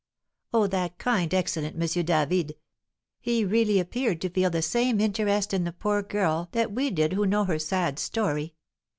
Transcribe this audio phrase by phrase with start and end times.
[0.51, 2.05] "Oh, that kind, excellent M.
[2.05, 2.55] David!
[3.19, 7.13] He really appeared to feel the same interest in the poor girl that we did
[7.13, 8.55] who know her sad story.